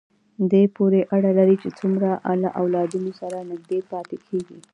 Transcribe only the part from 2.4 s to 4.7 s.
له اولادونو سره نږدې پاتې کېږي.